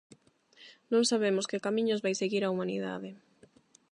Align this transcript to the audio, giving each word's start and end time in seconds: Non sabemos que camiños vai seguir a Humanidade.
Non 0.91 1.03
sabemos 1.11 1.47
que 1.49 1.63
camiños 1.65 2.03
vai 2.03 2.13
seguir 2.21 2.41
a 2.43 2.51
Humanidade. 2.53 3.09